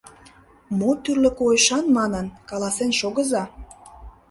Мо 0.77 0.91
тӱрлӧ 1.03 1.29
койышан 1.39 1.85
манын, 1.97 2.25
каласен 2.49 2.91
шогыза. 2.99 3.43